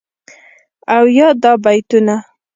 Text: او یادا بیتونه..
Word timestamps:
او 0.95 1.03
یادا 1.17 1.51
بیتونه.. 1.63 2.15